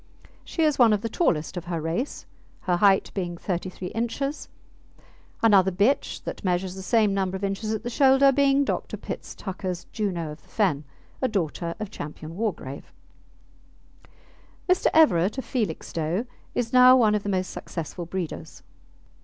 She 0.43 0.63
is 0.63 0.79
one 0.79 0.93
of 0.93 1.01
the 1.01 1.09
tallest 1.09 1.57
of 1.57 1.65
her 1.65 1.79
race, 1.79 2.25
her 2.61 2.77
height 2.77 3.11
being 3.13 3.37
33 3.37 3.89
inches; 3.89 4.49
another 5.43 5.69
bitch 5.71 6.23
that 6.23 6.43
measures 6.43 6.73
the 6.73 6.81
same 6.81 7.13
number 7.13 7.37
of 7.37 7.43
inches 7.43 7.71
at 7.71 7.83
the 7.83 7.89
shoulder 7.91 8.31
being 8.31 8.63
Dr. 8.65 8.97
Pitts 8.97 9.35
Tucker's 9.35 9.83
Juno 9.91 10.31
of 10.31 10.41
the 10.41 10.47
Fen, 10.47 10.85
a 11.21 11.27
daughter 11.27 11.75
of 11.79 11.91
Ch. 11.91 11.99
Wargrave. 11.99 12.91
Mr. 14.67 14.87
Everett, 14.91 15.37
of 15.37 15.45
Felixstowe, 15.45 16.25
is 16.55 16.73
now 16.73 16.97
one 16.97 17.13
of 17.13 17.21
the 17.21 17.29
most 17.29 17.51
successful 17.51 18.07
breeders. 18.07 18.63